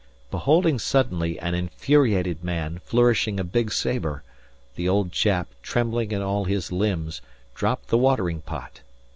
[0.31, 4.23] Beholding suddenly an infuriated man, flourishing a big sabre,
[4.75, 7.21] the old chap, trembling in all his limbs,
[7.53, 8.81] dropped the watering pot.